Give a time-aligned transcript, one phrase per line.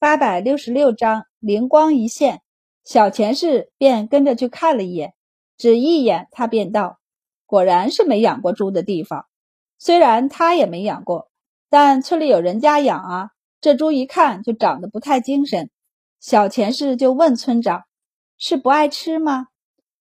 [0.00, 2.42] 八百六十六章灵光一现，
[2.84, 5.14] 小钱氏便跟着去看了一眼，
[5.56, 7.00] 只一眼，他便道
[7.46, 9.26] ：“果然是没养过猪的地方。
[9.76, 11.32] 虽然他也没养过，
[11.68, 13.30] 但村里有人家养啊。
[13.60, 15.68] 这猪一看就长得不太精神。”
[16.20, 17.82] 小钱氏就问村长
[18.38, 19.48] ：“是不爱吃吗？”“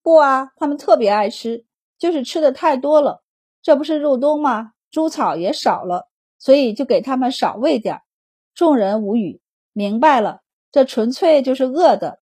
[0.04, 1.64] 不啊，他们特别爱吃，
[1.98, 3.24] 就是吃的太多了。
[3.62, 4.74] 这不是入冬吗？
[4.92, 8.02] 猪草也少了，所以就给他们少喂点。”
[8.54, 9.40] 众人无语。
[9.78, 10.40] 明白了，
[10.72, 12.22] 这纯粹就是饿的。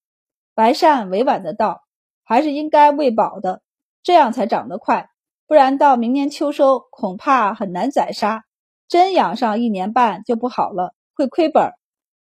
[0.55, 1.83] 白善委婉的道
[2.25, 3.61] ：“还是应该喂饱的，
[4.01, 5.11] 这样才长得快。
[5.45, 8.43] 不然到明年秋收，恐怕很难宰杀。
[8.87, 11.73] 真养上一年半就不好了，会亏本。”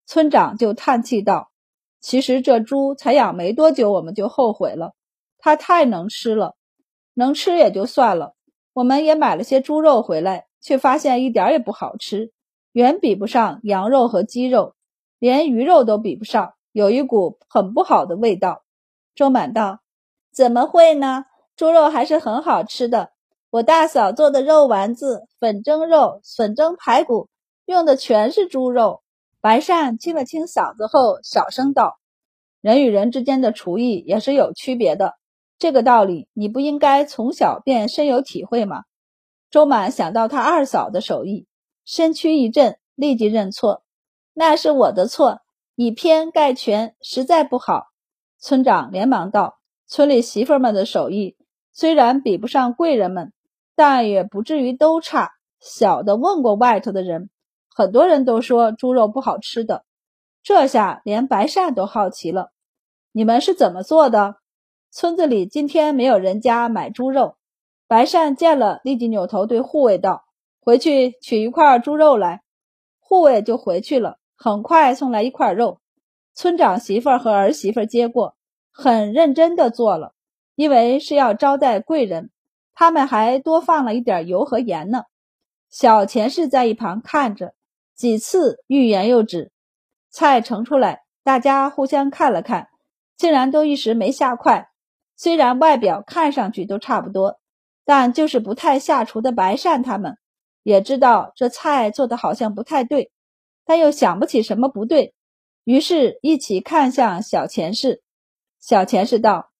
[0.07, 1.51] 村长就叹气道
[2.01, 4.93] ：“其实这猪才养没多久，我们就后悔了。
[5.39, 6.55] 它太能吃了，
[7.15, 8.35] 能吃也就算了，
[8.73, 12.31] 我们也买了些猪肉回来，却发现一点也不好吃，
[12.71, 14.75] 远比不上羊肉和鸡肉。”
[15.19, 18.63] 连鱼肉都比不上，有一股很不好的味道。
[19.15, 19.81] 周满道
[20.33, 21.25] ：“怎么会呢？
[21.57, 23.11] 猪肉还是很好吃的。
[23.51, 27.29] 我大嫂做的肉丸子、粉蒸肉、笋蒸排骨，
[27.65, 29.03] 用的全是猪肉。”
[29.41, 31.99] 白善清了清嗓子后，小声道
[32.61, 35.15] ：“人与人之间的厨艺也是有区别的，
[35.59, 38.83] 这个道理你不应该从小便深有体会吗？”
[39.49, 41.47] 周满想到他二嫂的手艺，
[41.85, 43.85] 身躯一震，立即认错。
[44.39, 45.41] 那是我的错，
[45.77, 47.87] 以偏概全，实在不好。
[48.39, 51.39] 村长连忙道：“村里媳妇们的手艺
[51.73, 53.33] 虽然比不上贵人们，
[53.75, 55.31] 但也不至于都差。
[55.59, 57.31] 小的问过外头的人，
[57.75, 59.87] 很多人都说猪肉不好吃的。
[60.43, 62.51] 这下连白善都好奇了：
[63.13, 64.37] 你们是怎么做的？
[64.91, 67.37] 村子里今天没有人家买猪肉。
[67.89, 70.27] 白善见了，立即扭头对护卫道
[70.61, 72.43] ：‘回去取一块猪肉来。’
[73.01, 75.81] 护卫就回去了。”很快送来一块肉，
[76.35, 78.37] 村长媳妇儿和儿媳妇接过，
[78.71, 80.13] 很认真的做了，
[80.55, 82.31] 因为是要招待贵人，
[82.75, 85.05] 他们还多放了一点油和盐呢。
[85.71, 87.55] 小钱氏在一旁看着，
[87.95, 89.51] 几次欲言又止。
[90.11, 92.69] 菜盛出来，大家互相看了看，
[93.17, 94.69] 竟然都一时没下筷。
[95.17, 97.41] 虽然外表看上去都差不多，
[97.85, 100.19] 但就是不太下厨的白善他们
[100.63, 103.11] 也知道这菜做的好像不太对。
[103.67, 105.13] 但又想不起什么不对，
[105.65, 108.01] 于是一起看向小钱氏。
[108.61, 109.51] 小钱氏道：“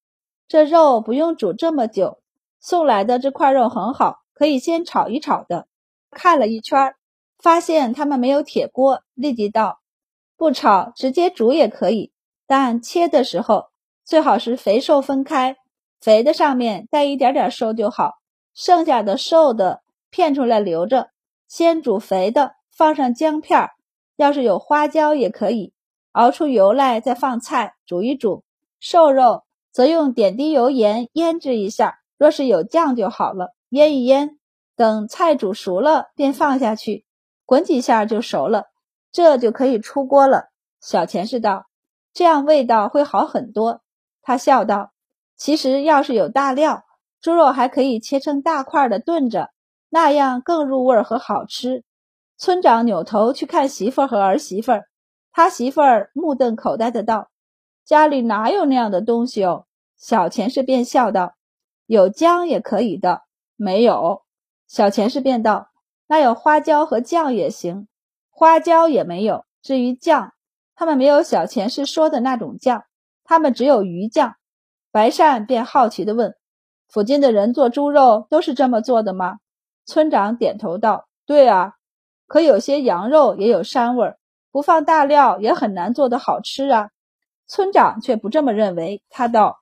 [0.47, 2.21] 这肉不用煮这么久，
[2.61, 5.67] 送来的这块肉很好，可以先炒一炒的。”
[6.11, 6.95] 看了一圈，
[7.39, 9.81] 发现他们没有铁锅，立即道
[10.39, 12.13] ：“不炒，直接煮也可以，
[12.47, 13.67] 但切的时候
[14.05, 15.57] 最好是肥瘦分开，
[16.01, 18.15] 肥的上面带一点点瘦就好，
[18.55, 21.11] 剩下的瘦的片出来留着，
[21.49, 23.71] 先煮肥的，放上姜片。”
[24.17, 25.73] 要是有花椒也可以
[26.13, 28.45] 熬出油来，再放菜煮一煮。
[28.81, 31.99] 瘦肉则用点滴油盐腌制一下。
[32.19, 34.39] 若是有酱就好了，腌一腌，
[34.75, 37.05] 等菜煮熟了便放下去，
[37.45, 38.65] 滚几下就熟了，
[39.13, 40.49] 这就可以出锅了。
[40.81, 41.67] 小钱氏道
[42.15, 43.83] ：“这样味道会好很多。”
[44.23, 44.93] 他笑道
[45.37, 46.85] ：“其实要是有大料，
[47.21, 49.51] 猪肉还可以切成大块的炖着，
[49.91, 51.85] 那样更入味儿和好吃。”
[52.39, 54.89] 村长扭头去看媳妇儿和儿媳妇儿，
[55.33, 57.31] 他媳妇儿目瞪口呆的道
[57.85, 59.67] ：“家里哪有那样的东西哦？”
[59.97, 61.35] 小钱氏便笑道
[61.87, 63.23] ：“有姜也可以的。”
[63.57, 64.23] 没有，
[64.67, 65.71] 小钱氏便道
[66.09, 67.89] ：“那有花椒和酱也行。”
[68.31, 69.47] 花椒也没有。
[69.63, 70.35] 至于酱，
[70.75, 72.85] 他们没有小钱氏说的那种酱，
[73.25, 74.35] 他们只有鱼酱。
[74.93, 76.35] 白善便好奇的问
[76.87, 79.39] ：“附近的人做猪肉都是这么做的吗？”
[79.87, 81.76] 村长点头道：“对啊。”
[82.27, 84.19] 可有些羊肉也有膻味儿，
[84.51, 86.91] 不放大料也很难做得好吃啊。
[87.47, 89.61] 村长却不这么认为，他道：“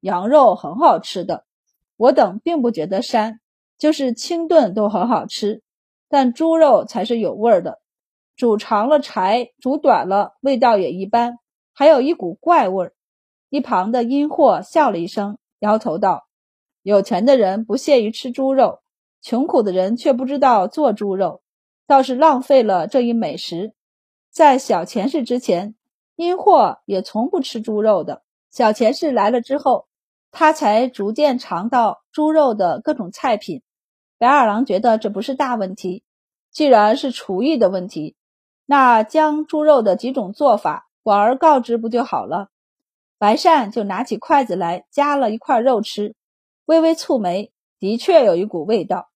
[0.00, 1.44] 羊肉很好吃的，
[1.96, 3.38] 我等并不觉得膻，
[3.78, 5.62] 就是清炖都很好吃。
[6.08, 7.80] 但猪肉才是有味儿的，
[8.36, 11.38] 煮长了柴，煮短了味道也一般，
[11.74, 12.92] 还有一股怪味儿。”
[13.50, 16.26] 一旁的阴货笑了一声，摇头道
[16.82, 18.80] ：“有钱的人不屑于吃猪肉，
[19.20, 21.42] 穷苦的人却不知道做猪肉。”
[21.86, 23.72] 倒是浪费了这一美食。
[24.30, 25.74] 在小钱氏之前，
[26.16, 28.22] 阴货也从不吃猪肉的。
[28.50, 29.86] 小钱氏来了之后，
[30.30, 33.62] 他才逐渐尝到猪肉的各种菜品。
[34.18, 36.02] 白二郎觉得这不是大问题，
[36.50, 38.16] 既然是厨艺的问题，
[38.64, 42.48] 那将猪肉的几种做法广而告之不就好了？
[43.18, 46.14] 白善就拿起筷子来夹了一块肉吃，
[46.66, 49.08] 微微蹙眉，的确有一股味道。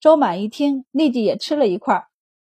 [0.00, 2.06] 周满一听，立即也吃了一块。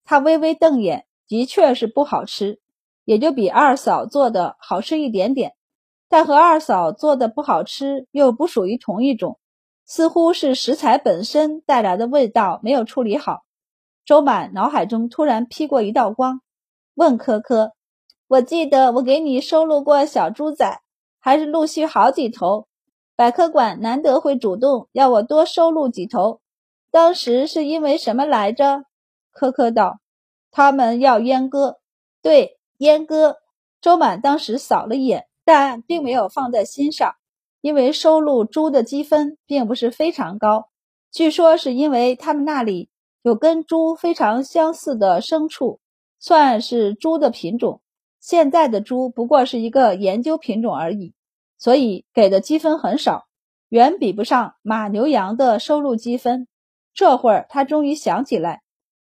[0.10, 2.60] 他微微瞪眼，的确是不好吃，
[3.06, 5.54] 也就比二嫂做的好吃一点点，
[6.10, 9.38] 但和二嫂做的不好吃又不属于同一种，
[9.86, 13.42] 似乎是食材本身带来的味道没有处理好。
[14.04, 16.42] 周满脑海中突然劈过一道光，
[16.96, 17.74] 问科科
[18.28, 20.82] ：“我记得我给你收录过小猪仔，
[21.20, 22.68] 还是陆续好几头？
[23.16, 26.42] 百科馆难得会主动要我多收录几头，
[26.90, 28.86] 当时是因为什么来着？”
[29.34, 30.00] 苛刻道
[30.52, 31.80] ：“他们要阉割。”
[32.22, 32.56] 对。
[32.80, 33.36] 阉割，
[33.82, 37.16] 周满当时扫了一眼，但并没有放在心上，
[37.60, 40.70] 因为收录猪的积分并不是非常高。
[41.12, 42.90] 据说是因为他们那里
[43.22, 45.82] 有跟猪非常相似的牲畜，
[46.20, 47.82] 算是猪的品种。
[48.22, 51.14] 现在的猪不过是一个研究品种而已，
[51.58, 53.26] 所以给的积分很少，
[53.68, 56.48] 远比不上马、牛、羊的收入积分。
[56.94, 58.62] 这会儿他终于想起来，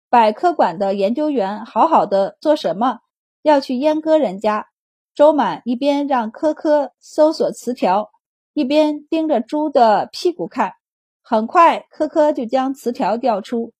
[0.09, 2.99] 百科馆的研究员好好的做什么？
[3.41, 4.67] 要去阉割人家，
[5.13, 8.11] 周满一边让科科搜索词条，
[8.53, 10.75] 一边盯着猪的屁股看。
[11.21, 13.73] 很快，科科就将词条调出。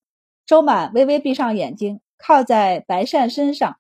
[0.46, 3.78] 周满微微闭上眼睛，靠在白善身上，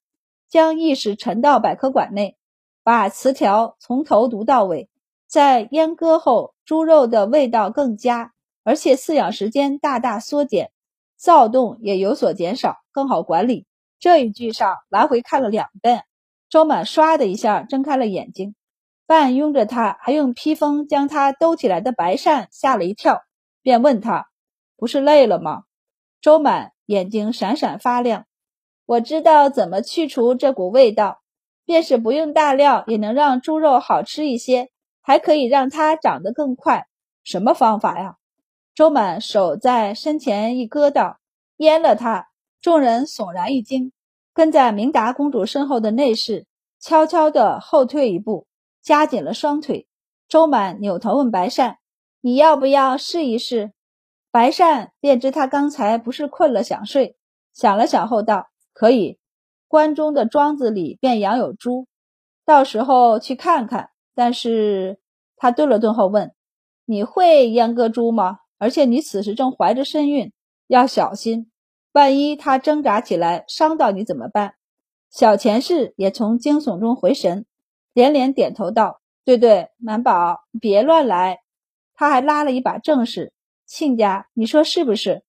[0.48, 2.38] 将意识沉到百科馆内，
[2.82, 4.90] 把词条从头读到尾。
[5.28, 8.32] 在阉割后，猪肉的味道更佳，
[8.64, 10.72] 而且饲养时间大大缩减，
[11.18, 13.66] 躁动也有所减少，更好管理。
[14.00, 16.04] 这一句上来回看了两遍，
[16.50, 18.54] 周满唰的一下睁开了眼睛，
[19.08, 23.22] 半拥着他，还用披风将他兜起来的白扇吓了一跳，
[23.64, 24.28] 便问他
[24.78, 25.64] ：“不是累了吗？”
[26.22, 28.25] 周满眼睛闪闪发亮，
[28.86, 31.22] 我知道怎么去除这股味道，
[31.66, 34.70] 便是不用大料也能让猪肉好吃一些，
[35.02, 36.86] 还可以让它长得更快。
[37.24, 38.16] 什么方法呀？
[38.77, 41.18] 周满手在身前一搁道
[41.57, 42.27] ：“阉了他。”
[42.62, 43.91] 众人悚然一惊，
[44.35, 46.45] 跟在明达公主身后的内侍
[46.79, 48.45] 悄悄地后退一步，
[48.83, 49.88] 夹紧了双腿。
[50.27, 51.79] 周满扭头问白善
[52.21, 53.71] ：“你要不要试一试？”
[54.29, 57.18] 白善便知他刚才不是困了想睡，
[57.53, 59.18] 想了想后道：“可以。
[59.68, 61.88] 关中的庄子里便养有猪，
[62.45, 63.89] 到时候去看看。
[64.13, 65.00] 但是……”
[65.35, 66.35] 他顿了顿后问
[66.85, 68.41] ：“你会阉割猪吗？
[68.57, 70.31] 而且你此时正怀着身孕，
[70.68, 71.51] 要小心。”
[71.94, 74.54] 万一他挣扎起来伤到你怎么办？
[75.09, 77.45] 小钱氏也从惊悚中回神，
[77.94, 81.39] 连连点头道：“对对，满宝，别乱来。”
[81.95, 83.33] 他还拉了一把正氏
[83.65, 85.24] ：“亲家，你说是不是？”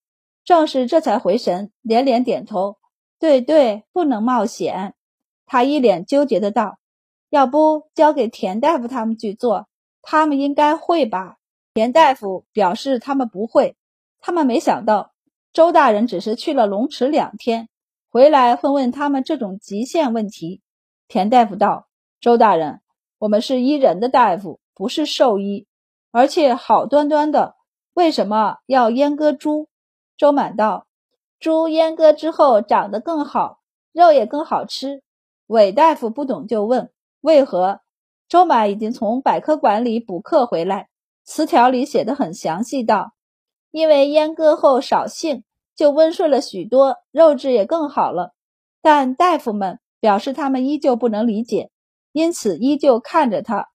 [0.45, 2.77] 正氏这才回神，连连点头
[3.19, 4.95] ：“对对，不能冒险。”
[5.47, 6.79] 他一脸纠结的道
[7.31, 9.69] ：“要不交给田大夫他们去做？
[10.03, 11.38] 他们应该会吧？”
[11.79, 13.77] 田大夫表示他们不会，
[14.19, 15.13] 他们没想到。
[15.53, 17.69] 周大人只是去了龙池两天，
[18.11, 20.61] 回来会问他们这种极限问题。
[21.07, 21.87] 田大夫道
[22.21, 22.81] ：“周大人，
[23.21, 25.69] 我们是医人的大夫，不是兽医，
[26.11, 27.55] 而且好端端的，
[27.95, 29.69] 为什么要阉割猪？”
[30.19, 30.89] 周满道
[31.39, 33.61] ：“猪阉割之后长得更好，
[33.93, 35.05] 肉也更好吃。”
[35.47, 36.91] 韦大夫不懂就问
[37.23, 37.83] ：“为何？”
[38.29, 40.89] 周满已经从百科馆里补课回来，
[41.31, 43.13] 词条里写的很详细，道
[43.71, 45.45] ：“因为阉割后少性。”
[45.77, 48.33] 就温顺了许多，肉质也更好了。
[48.81, 51.71] 但大夫们表示，他们依旧不能理解，
[52.13, 53.69] 因此依旧看着他。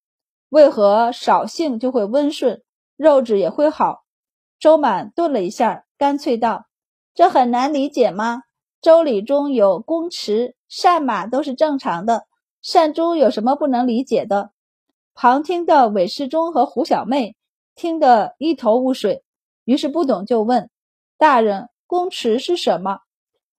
[0.49, 2.63] 为何少性就会温顺，
[2.97, 3.99] 肉质也会好？
[4.59, 6.65] 周满顿了一下，干脆道
[7.13, 8.41] ：“这很难理解吗？
[8.81, 12.25] 周礼中有公驰善马都是正常的，
[12.63, 14.49] 善猪有什么不能理解的？”
[15.15, 17.35] 旁听的韦世忠和胡小妹
[17.75, 19.23] 听得一头雾水，
[19.65, 20.69] 于是不懂就问
[21.17, 21.69] 大人。
[21.85, 23.01] 公池是什么？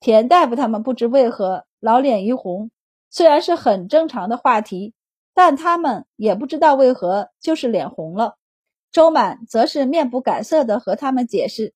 [0.00, 2.72] 田大夫他们不知为何老脸一红，
[3.08, 4.92] 虽然是很正常的话题，
[5.34, 8.34] 但他们也不知道为何就是脸红了。
[8.90, 11.74] 周满则是面不改色的和他们解释，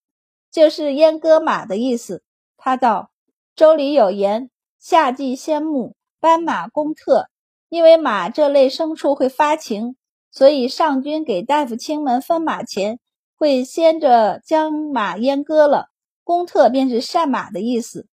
[0.50, 2.24] 就是阉割马的意思。
[2.56, 3.12] 他道
[3.54, 7.28] ：“周礼有言，夏季先牧，斑马公特。
[7.68, 9.94] 因为马这类牲畜会发情，
[10.30, 12.98] 所以上军给大夫亲们分马前，
[13.36, 15.88] 会先着将马阉割了。”
[16.24, 18.06] 公特便是善马的意思，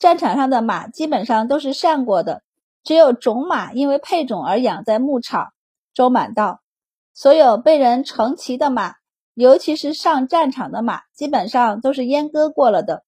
[0.00, 2.42] 战场上的马基本上都是善过的，
[2.82, 5.52] 只有种马因为配种而养在牧场。
[5.94, 6.60] 周满道，
[7.14, 8.94] 所有被人乘骑的马，
[9.34, 13.04] 尤其是上战场的马，基本上都是阉割过了的。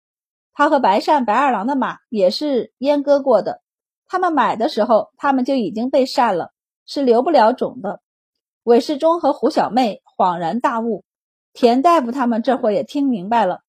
[0.53, 3.61] 他和白善、白二郎的马也是阉割过的，
[4.07, 6.53] 他们买的时候，他们就已经被善了，
[6.87, 8.03] 是留不了种的。
[8.65, 11.05] 韦世忠和胡小妹恍然大悟，
[11.53, 13.61] 田大夫他们这会也听明白了。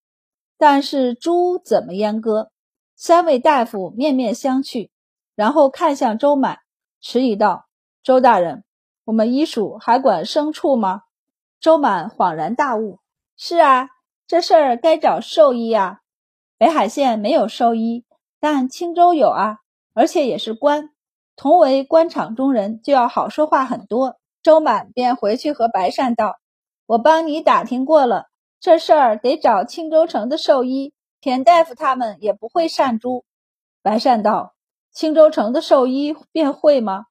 [0.57, 2.49] 但是猪怎么阉割？
[2.95, 4.89] 三位大夫面面相觑。
[5.35, 6.59] 然后看向周满，
[7.01, 7.65] 迟疑道
[8.01, 8.63] ：“周大人，
[9.03, 11.01] 我们医署还管牲畜吗？”
[11.59, 12.99] 周满恍然大悟
[13.35, 13.89] ：“是啊，
[14.25, 15.99] 这事儿该找兽医啊。
[16.57, 18.05] 北海县没有兽医，
[18.39, 19.57] 但青州有啊，
[19.93, 20.91] 而且也是官，
[21.35, 26.35] 同为官场中人，就要好说话很多。”周满便回去和白善道
[26.85, 28.27] ：“我帮你打听过了，
[28.59, 33.25] 这事儿得找青州城的兽医，田大夫他们也不会善猪。”
[33.81, 34.53] 白善道。
[34.91, 37.07] 青州城的兽医便会吗？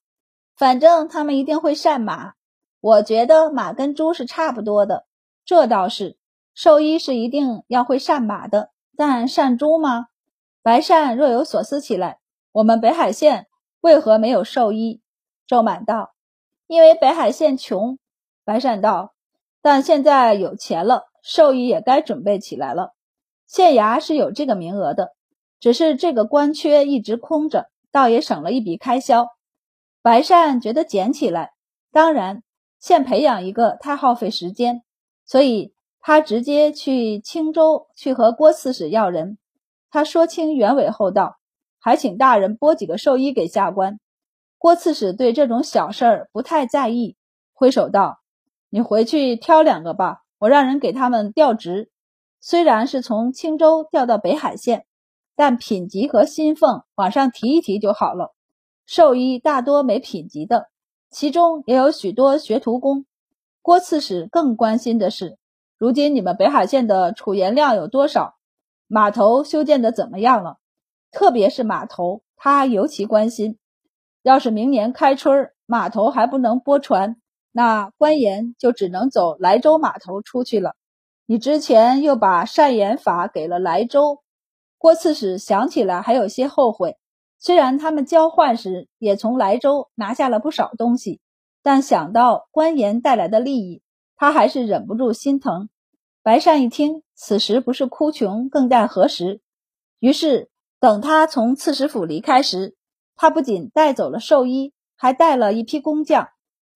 [0.54, 2.34] 反正他们一定会善马。
[2.80, 5.04] 我觉得马跟猪是差不多的，
[5.44, 6.16] 这倒是。
[6.54, 10.06] 兽医是一定要会善马的，但善猪吗？
[10.62, 12.20] 白善若有所思起来。
[12.52, 13.48] 我们北海县
[13.80, 15.02] 为何没有兽医？
[15.48, 16.14] 周满道：
[16.66, 17.98] 因为北海县穷。
[18.44, 19.14] 白善道：
[19.62, 22.92] 但现在有钱了，兽医也该准备起来了。
[23.46, 25.12] 县衙是有这个名额的，
[25.60, 27.70] 只是这个官缺一直空着。
[27.90, 29.28] 倒也省了一笔开销，
[30.02, 31.52] 白善觉得捡起来。
[31.92, 32.42] 当然，
[32.80, 34.82] 现培养一个太耗费时间，
[35.24, 39.38] 所以他直接去青州去和郭刺史要人。
[39.92, 41.38] 他说清原委后道
[41.78, 44.00] ：“还请大人拨几个兽医给下官。”
[44.64, 47.18] 郭刺史对这种小事儿不太在意，
[47.52, 48.20] 挥手道
[48.72, 51.90] ：“你回去挑两个吧，我让人给他们调职。
[52.40, 54.86] 虽然是从青州调到北海县。”
[55.36, 58.32] 但品级和薪俸往上提一提就好了。
[58.86, 60.70] 兽医大多没品级的，
[61.10, 63.04] 其中也有许多学徒工。
[63.60, 65.36] 郭刺史更关心的是，
[65.76, 68.36] 如今你们北海县的储盐量有多少？
[68.86, 70.56] 码头修建的怎么样了？
[71.10, 73.58] 特别是码头，他尤其关心。
[74.24, 77.16] 要是明年开春码头还不能拨船，
[77.52, 80.74] 那官盐就只能走莱州码头出去了。
[81.26, 84.22] 你之前又把善盐法给了莱州。
[84.78, 86.96] 郭刺史想起来还有些后悔，
[87.38, 91.20] 虽然他们交换时也从莱州拿下了不少东西，
[91.62, 93.82] 但想到官盐带来的利益，
[94.16, 95.68] 他还是忍不住心疼。
[96.22, 99.42] 白善一听，此时不是哭穷，更待何时？
[99.98, 100.48] 于是
[100.80, 102.74] 等他从刺史府离开时，
[103.16, 106.28] 他不仅带走了兽医，还带了一批工匠，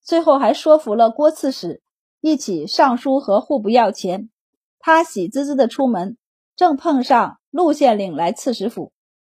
[0.03, 1.83] 最后还说服了郭刺史
[2.21, 4.31] 一起上书和户部要钱。
[4.79, 6.17] 他喜滋滋的出门，
[6.57, 7.39] 正碰上。
[7.51, 8.93] 陆县令来刺史府，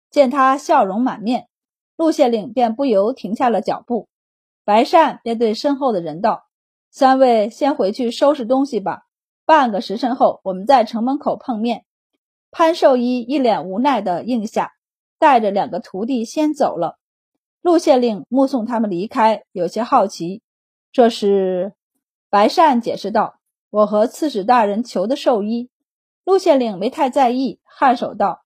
[0.09, 1.49] 见他笑容满面，
[1.97, 4.07] 陆县令便不由停下了脚步。
[4.63, 6.45] 白善便对身后的人道
[6.89, 9.01] ：“三位先回去收拾东西吧，
[9.45, 11.83] 半个时辰后我们在城门口碰面。”
[12.51, 14.71] 潘寿一一脸无奈的应下，
[15.25, 16.99] 带着两个徒弟先走了。
[17.63, 20.43] 陆县令目送他们离开，有些好奇
[20.93, 21.73] ：“这是？”
[22.29, 23.39] 白善解释道
[23.71, 25.71] ：“我和刺史大人求的兽医。”
[26.25, 28.43] 陆县令没太在意，颔首道：“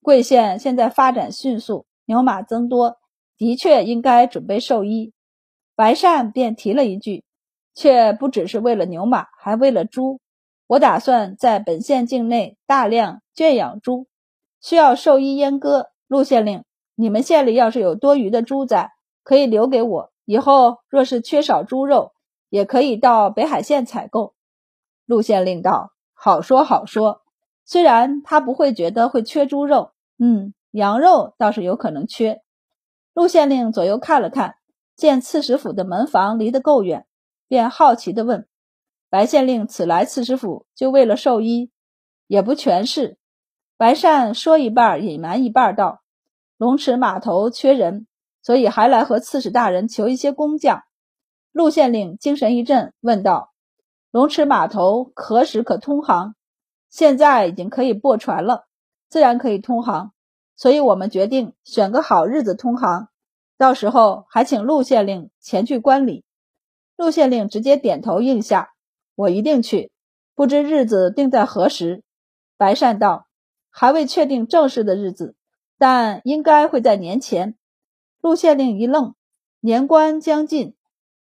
[0.00, 2.96] 贵县现在发展迅速，牛马增多，
[3.36, 5.12] 的确应该准备兽医。”
[5.76, 7.24] 白善便提了一句
[7.76, 10.18] ：“却不只是为了牛马，还为了猪。
[10.66, 14.06] 我打算在本县境内大量圈养猪，
[14.62, 15.91] 需要兽医阉割。
[16.12, 16.62] 陆县令，
[16.94, 18.92] 你们县里要是有多余的猪仔，
[19.24, 20.12] 可以留给我。
[20.26, 22.12] 以后若是缺少猪肉，
[22.50, 24.34] 也可以到北海县采购。”
[25.06, 27.22] 陆县令道：“好说好说。”
[27.64, 32.42] 虽然他不会觉得会缺猪肉，嗯，羊肉倒是有可能缺。
[33.14, 34.56] 陆县令左右看了看，
[34.94, 37.06] 见刺史府的门房离得够远，
[37.48, 38.46] 便好奇地问
[39.08, 41.70] ：“白县令此来刺史府就为了兽医？”
[42.28, 43.16] 也不全是。
[43.78, 46.01] 白善说一半隐瞒一半道
[46.62, 48.06] ：“龙池码头缺人，
[48.40, 50.84] 所以还来和刺史大人求一些工匠。”
[51.50, 53.52] 陆县令精神一振，问道
[54.12, 56.36] ：“龙池码头何时可通航？”
[56.88, 58.68] 现在已经可以泊船了，
[59.08, 60.12] 自然可以通航，
[60.54, 63.08] 所以我们决定选个好日子通航，
[63.58, 66.24] 到时候还请陆县令前去观礼。
[66.96, 68.70] 陆县令直接点头应下，
[69.16, 69.90] 我一定去。
[70.36, 72.04] 不知日子定在何时？
[72.56, 73.26] 白善道
[73.68, 75.34] 还未确定正式的日子，
[75.82, 77.56] 但应该会在年前。
[78.20, 79.16] 陆县令一愣，
[79.58, 80.76] 年关将近，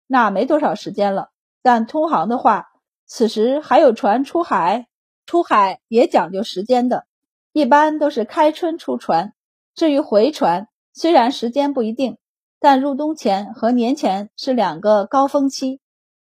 [0.06, 1.32] 那没多少时间了。
[1.64, 2.70] 但通航的话，
[3.08, 4.86] 此时还有船出海。
[5.26, 7.08] 出海也讲究时间的，
[7.52, 9.34] 一般都是开春出船。
[9.74, 12.20] 至于回船，虽然时间不一定，
[12.60, 15.82] 但入冬前和年前是两个高峰期。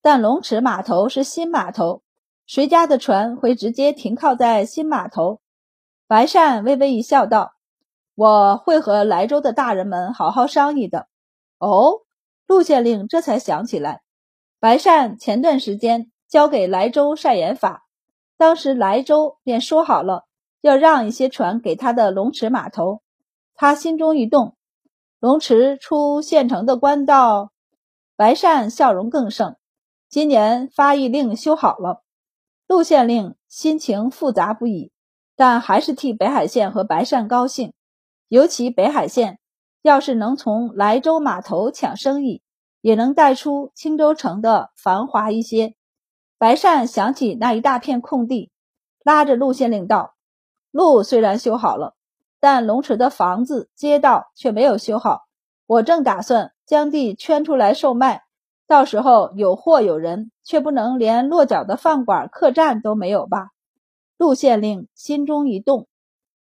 [0.01, 2.01] 但龙池码头是新码头，
[2.45, 5.39] 谁家的船会直接停靠在新码头？
[6.05, 7.53] 白善微微一笑，道
[8.19, 11.07] ：“我会和莱州的大人们好好商议的。”
[11.57, 12.01] 哦，
[12.47, 14.01] 陆县令这才想起来，
[14.59, 17.85] 白善前段时间交给莱州晒盐法。
[18.37, 20.25] 当时莱州便说好了，
[20.59, 23.01] 要让一些船给他的龙池码头。
[23.55, 24.57] 他心中一动，
[25.21, 27.53] 龙池出县城的官道，
[28.17, 29.55] 白善笑容更盛。
[30.09, 32.03] 今年发议令修好了，
[32.67, 34.91] 陆县令心情复杂不已，
[35.37, 37.73] 但还是替北海县和白善高兴。
[38.29, 39.39] 尤其北海县，
[39.81, 42.43] 要是能从莱州码头抢生意，
[42.79, 45.75] 也能带出青州城的繁华一些。
[46.37, 48.51] 白善想起那一大片空地，
[49.03, 50.13] 拉着陆县令道
[50.71, 51.95] ：“路虽然修好了，
[52.39, 55.23] 但龙池的房子、街道却没有修好。
[55.65, 58.23] 我正打算将地圈出来售卖，
[58.67, 63.49] 到时候有货有人，却不能连落脚的饭馆、客栈都没有吧？”
[64.17, 65.88] 陆县令心中一动。